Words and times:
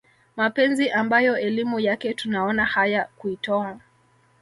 mapenzi 0.37 0.89
ambayo 0.89 1.37
elimu 1.39 1.79
yake 1.79 2.13
tunaona 2.13 2.65
haya 2.65 3.05
kuitowa 3.15 3.79